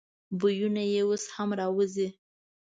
بویونه 0.39 0.83
یې 0.93 1.01
اوس 1.07 1.23
هم 1.35 1.49
راوزي. 1.59 2.07